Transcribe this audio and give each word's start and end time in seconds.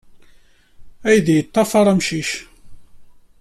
Aydi 1.07 1.31
yeddafaṛ 1.37 1.83
deg 1.87 1.93
emcic. 1.93 2.31